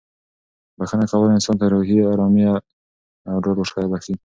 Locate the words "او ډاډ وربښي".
3.29-4.13